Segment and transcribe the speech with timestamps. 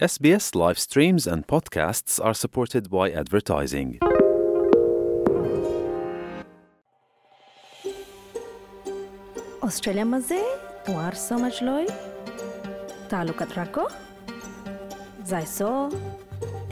[0.00, 3.89] SBS live streams and podcasts are supported by advertising.
[9.67, 10.39] Australia মাঝে
[10.85, 11.87] তোমার সমাজ লয়
[13.11, 13.85] তালুকাত রাখো
[15.31, 15.57] যাইছ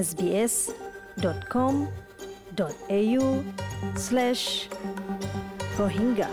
[0.00, 0.54] S B S
[1.24, 1.74] dot com
[2.58, 3.26] dot A U
[4.06, 4.40] slash
[5.78, 6.30] Rohingya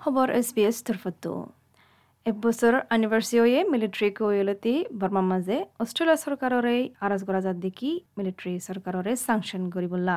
[0.00, 1.32] খবৰ S B এছ তৰফতো
[2.28, 6.76] এবছৰ এনিভাৰ্চাৰীয়ে মিলিটাৰী কৈলতি বৰ্মাৰ মাজে অষ্ট্ৰেলিয়া চৰকাৰৰে
[7.06, 10.16] আৰজ কৰা যাত দেখি মিলিটাৰী চৰকাৰৰে চাংচন কৰিবলা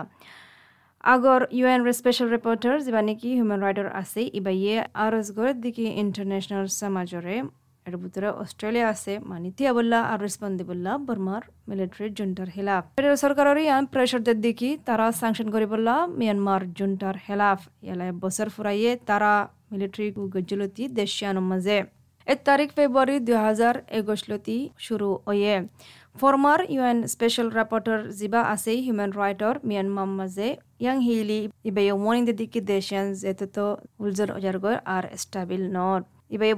[1.14, 6.66] আগৰ ইউ এন স্পেচিয়েল ৰিপৰ্টাৰ যিবা নেকি হিউমেন ৰাইটৰ আছে, ইবাইয়ে আৰজ গড় দেখি ইণ্টাৰনেশ্যনেল
[6.80, 7.38] সমাজৰে
[7.86, 13.58] এর ভিতরে অস্ট্রেলিয়া আছে মানে তিয়াবল্লা আর রেসপন্স দিবল্লা বর্মার মিলিটারি জুন্টার হেলাফ ফেডারেল সরকারের
[13.66, 19.34] ইয়ান প্রেশার দের দেখি তারা স্যাংশন করিবল্লা মিয়ানমার জুন্টার হেলাফ ইয়ালা বছর ফুরাইয়ে তারা
[19.72, 21.78] মিলিটারি গজ্জলতি দেশিয়ানোর মাঝে
[22.26, 25.56] এক তারিখ ফেব্রুয়ারি দুই হাজার একুশলতি শুরু হয়ে।
[26.20, 30.48] ফর্মার ইউএন স্পেশাল রাপোর্টার জিবা আছে, হিউম্যান রাইটর মিয়ানমার মাঝে
[30.84, 33.46] ইয়াং হিলি ইবে মর্নিং দিকে দেশিয়ান যেতে
[34.04, 36.04] উলজর অজারগর আর স্টাবিল নট।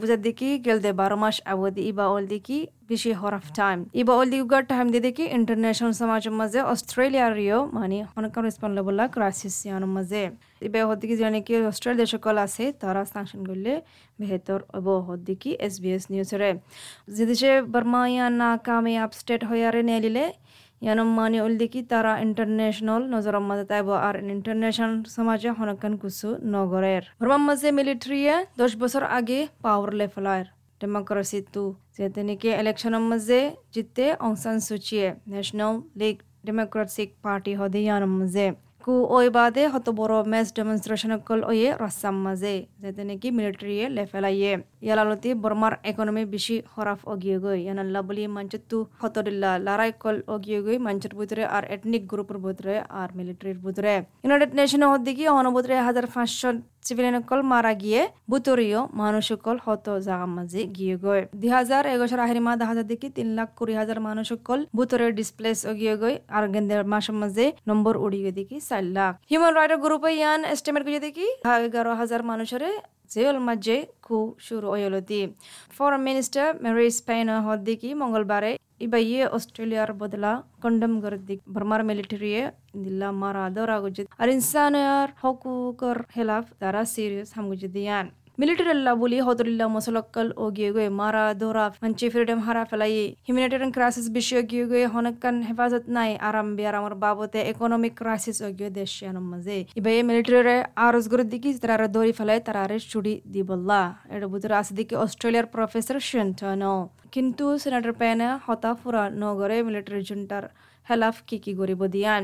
[0.02, 2.60] বুঝার দিকে গেলদে বারো মাস আবদি ইবা ol diki
[2.94, 7.98] বেশি হরাফ টাইম ইবা অল উগার টাইম দিয়ে দেখি ইন্টারন্যাশনাল সমাজের মাঝে অস্ট্রেলিয়ার রিও মানে
[8.18, 10.24] অনেক রেসপন্সিবল ক্রাইসিসিয়ান মাঝে।
[10.66, 13.72] এবার হদ দিকে জানি কি অস্ট্রেলিয়া সকল আছে, তারা সাংশন করলে
[14.20, 16.42] বেহতর অব হদ দিকে এস বি এস নিউজের
[17.18, 20.26] যদি সে বর্মা ইয়ান না কামে আপস্টেট হয়ে নেলিলে
[20.84, 27.04] ইয়ানম মানে ওল কি তারা ইন্টারন্যাশনাল নজর মাঝে তাইব, আর ইন্টারন্যাশনাল সমাজে হনকান কুসু নগরের।
[27.20, 30.46] বর্মার মাঝে মিলিটারিয়ে দশ বছর আগে পাওয়ার লেফলায়
[30.84, 31.64] ডেমোক্রেসি তু
[31.96, 33.40] যেতে নাকি ইলেকশনের মাঝে
[33.74, 36.16] জিতে অংসান সুচিয়ে ন্যাশনাল লিগ
[36.48, 38.48] ডেমোক্রেটিক পার্টি হদে ইয়ানোর মাঝে
[38.84, 44.52] কু ওই বাদে হত বড় ম্যাচ ডেমনস্ট্রেশন কল ওয়ে রাসাম মাঝে যেতে নাকি মিলিটারিয়ে লেফেলাইয়ে
[44.86, 50.78] ইয়ালালতি বর্মার ইকোনমি বেশি খরাফ অগিয়ে গই ইয়ানাল্লা বলি মঞ্চতু হতরিল্লা লারাই কল অগিয়ে গই
[50.86, 56.50] মঞ্চের ভিতরে আর এথনিক গ্রুপের ভিতরে আর মিলিটারির ভিতরে ইউনাইটেড নেশন হদ্দিকি অনবুতরে হাজার পাঁচশো
[56.88, 58.02] সিভিলিয়ানসকল মারা গিয়ে
[58.32, 63.08] বুতরীয় মানুষসকল হত জাগা মাঝে গিয়ে গই দুই হাজার এগারোশোর আহির মাহ দেখা যায় দেখি
[63.18, 68.32] তিন লাখ কুড়ি হাজার মানুষসকল বুতরে ডিসপ্লেস গিয়ে গই আর গেন্দের মাসের মাঝে নম্বর উড়িয়ে
[68.40, 71.28] দেখি চার লাখ। হিউম্যান রাইটস গ্রুপে ইয়ান এস্টিমেট করে দেখি
[71.66, 72.64] এগারো হাজার মানুষের
[73.14, 75.22] জেল মাঝে খু শুরু হইলতি
[75.76, 78.52] ফরেন মিনিস্টার মেরি স্পেন হদ্দিকি মঙ্গলবারে
[78.86, 80.32] ইবাইয়ে অস্ট্রেলিয়ার বদলা
[80.64, 82.42] কন্ডম গরদিক বর্মার মিলিটারিয়ে
[82.84, 87.30] দিল্লা মারা দরা গুজিত। আর ইনসানের হকুকর হেলাফ তারা সিরিয়াস
[88.34, 92.94] হামগুজিদিয়ান মিলিটারিল্লা বলি হদরিল্লা মসলক্কল ও গিয়ে গয়ে মারা দোরা মঞ্চে ফ্রিডম হারা ফেলাই
[93.26, 98.50] হিউম্যানিটেরিয়ান ক্রাইসিস বিষয় গিয়ে গয়ে হনকান হেফাজত নাই আরাম বিয়ার আমার বাবতে ইকোনমিক ক্রাইসিস ও
[98.60, 102.62] গিয়ে দেশিয়ানোর মাঝে ইবাই মিলিটারি আরজ করে দিকি তারা দৌড়ি ফেলাই তারা
[102.92, 106.76] ছুটি দিবল্লা এটা বুঝে আছে দিকে অস্ট্রেলিয়ার প্রফেসর শেন্টনো
[107.14, 110.44] কিন্তু সেনেটর পেনে হতা ফুরা নগরে মিলিটারি জুন্টার
[110.88, 112.24] হেলাফ কি কি গরিব দিয়ান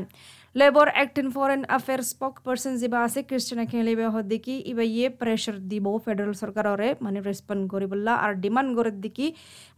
[1.34, 6.88] ফরেন অ্যাফেয়ার স্পোক পার্সন যা আছে ক্রিস্টিয়ানা খেলিবে হদ্দিকি ইবা ইয়ে প্রেশার দিব ফেডারেল সরকাররে
[7.00, 9.26] মানে রেসপন্ড করিবল্লা আর ডিমান্ড করে দিকি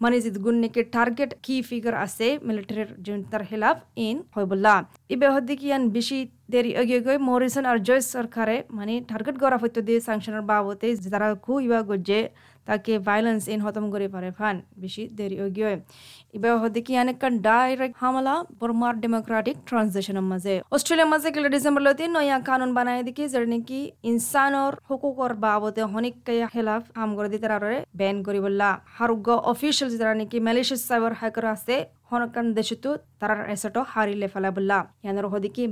[0.01, 4.75] মানে জিত গুণনিকে টার্গেট কি ফিগার আছে মিলিটারির জুন্টার হেলাফ ইন হইবল্লা
[5.11, 6.19] ইবে হদ্দিকি ইয়ান বেশি
[6.51, 11.29] দেরি অগে গই মরিসন আর জয়েস সরকারে মানে টার্গেট করা হইতো দিয়ে সাংশনের বাবতে, যারা
[11.35, 12.21] খু ইবা গজে
[12.69, 15.75] তাকে ভাইলেন্স ইন হতম করে পারে। ফান, বেশি দেরি গিয়ে।
[16.37, 22.05] এবার হতে কি অনেকখান ডাইরেক্ট হামলা বর্মার ডেমোক্রেটিক ট্রানজিশনের মাঝে। অস্ট্রেলিয়ার মাঝে গেলে ডিসেম্বর লতি
[22.17, 23.81] নয়া কানুন বানাই দিকে যার নাকি
[24.11, 26.15] ইনসানর হকুকর বাবদে হনিক
[26.53, 27.47] খেলাফ হাম করে দিতে
[27.99, 31.77] ব্যান করিবল্লা। হারুগ্য অফিসিয়াল যারা নাকি মালয়েশিয়ার সাইবার হ্যাকার আছে
[32.12, 35.64] হনকান দেশতো তারার এসটো হারিলে ফেলাবল্লা ইয়ানোর হদিকি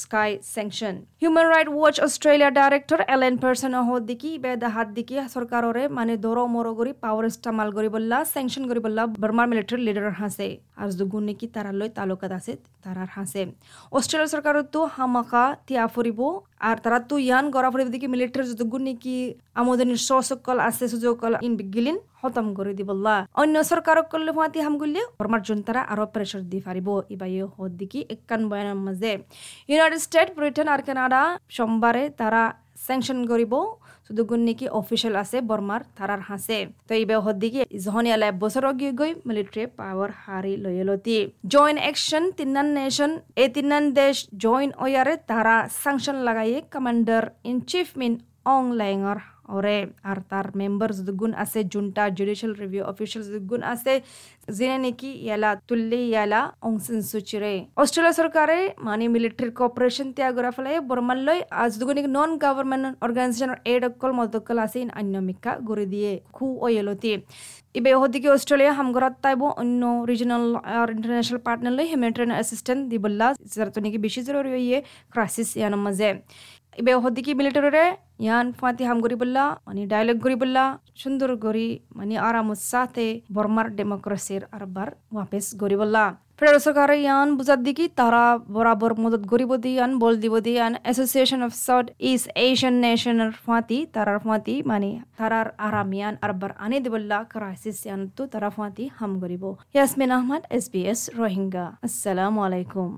[0.00, 6.12] Magnitsky sanction Human Right Watch Australia director Elaine Pearson হদিকি বেদা হাত দিকি সরকাররে মানে
[6.16, 9.02] দর মর করি পাওয়ার ইস্তেমাল করি বললা স্যাংশন করি বললা
[10.79, 12.53] বর্মার মিলিটারি লিডার হাসে আর দুগুণ নাকি তারালৈ তালুকাত আছে?
[12.83, 13.41] তারার হাসে।
[13.97, 16.19] অস্ট্রেলিয়া সরকারতো হামাকা তিয়া ফুরিব,
[16.69, 19.15] আর তারা তো ইয়ান গড়া ফুরিব দিকে মিলিটারি যতগুণ নাকি
[19.59, 25.01] আমদানির সসকল আছে সুযোগকল ইন বিগিলিন, খতম করে দিবল্লা অন্য সরকারক করলে হুয়াতি হাম করলে
[25.19, 29.11] বর্মার জনতারা আরও প্রেশার দি পারিব ইবাই হদ দিকি একান বয়ানের মাঝে।
[29.69, 31.21] ইউনাইটেড স্টেট ব্রিটেন আর কানাডা
[31.55, 32.43] সোমবারে তারা
[32.85, 33.53] স্যাংশন করিব।
[34.07, 38.91] শুধু নাকি অফিসিয়াল আছে বর্মার থারার হাসে। তো এই হদ দিকে জহনি আলাই বছর অগিয়ে
[38.99, 41.17] গই মিলিটারি পাওয়ার হারি লয়লতি
[41.53, 43.11] জয়েন্ট অ্যাকশন তিনান নেশন
[43.41, 48.13] এই তিনান দেশ জয়েন্ট ওয়ারে তারা sanction লাগাইয়ে commander in chief Min
[48.45, 49.17] Aung লেঙর
[49.49, 49.77] ওরে
[50.09, 53.93] আর তার মেম্বার যদুগুণ আছে জুনটা জুডিশিয়াল রিভিউ অফিসিয়াল যদুগুণ আছে
[54.57, 58.57] যিনি নাকি ইয়ালা তুল্লি ইয়ালা অংসন সুচিরে অস্ট্রেলিয়া সরকারে
[58.87, 64.79] মানে মিলিটারি কর্পোরেশন ত্যাগরা ফলে বর্মাল্লৈ আজ দুগুণিক নন গভর্নমেন্ট অর্গানাইজেশনের এড অকল মদকল আছে
[64.99, 67.11] আন্যমিকা গড়ে দিয়ে খু অয়লতি
[67.75, 70.45] ইবে হদিকে অস্ট্রেলিয়া হামগরাত তাইব অন্য রিজনাল
[70.75, 74.77] আর ইন্টারন্যাশনাল পার্টনারলৈ হিউম্যানিটেরিয়ান অ্যাসিস্ট্যান্ট দিবল্লা যারতনিকি বেশি জরুরি হইয়ে
[75.13, 76.09] ক্রাইসিস ইয়ানোর মাঝে
[76.79, 77.85] ইবে হদিকি মিলিটারিরে
[78.25, 80.63] ইয়ান ফাতি হাম গরি বললা মানে ডায়লগ গরি বললা,
[81.01, 86.05] সুন্দর গরি মানে আরামত সাথে বর্মার ডেমোক্রেসির আরবার ওয়াপেস গরি বললা।
[86.37, 88.23] ফেডারেল সরকার ইয়ান বুঝার দিকে, তারা
[88.55, 94.19] বরাবর মদত গরিব দিয়ান বল দিব দিয়ান association of south east Asian নেশনের ফাঁতি, তারার
[94.25, 99.43] ফাঁতি মানে তারার আরাম ইয়ান আরবার আনে দিবল্লা ক্রাইসিস ইয়ান তো তারা ফাঁতি হাম গরিব।
[99.75, 102.89] Yasmin Ahmed S B S Rohingya আসসালামু আলাইকুম।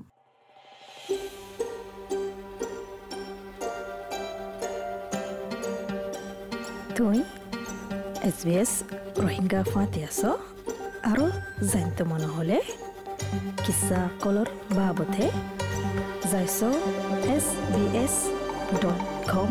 [7.00, 7.20] তুই
[8.28, 8.72] এছ বি এছ
[9.18, 10.22] ৰোহিংগা ফাঁতি আছ
[11.10, 11.26] আৰু
[11.72, 12.60] জানিত মন হ'লে
[13.64, 15.26] কিছা কলৰ বাবতে
[16.32, 16.60] যাইছ
[17.36, 18.16] S B S
[18.82, 19.02] dot
[19.32, 19.50] com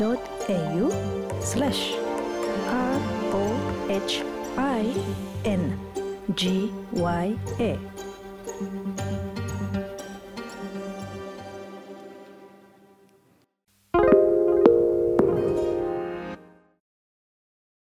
[0.00, 0.86] dot A U
[1.48, 1.80] slash
[2.78, 3.00] R
[3.34, 3.58] O'
[3.96, 4.10] H
[4.64, 4.84] I
[5.52, 5.62] N
[6.40, 6.56] G
[6.96, 7.28] Y
[7.62, 7.72] A